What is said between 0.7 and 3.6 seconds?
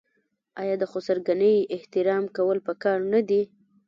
د خسرګنۍ احترام کول پکار نه دي؟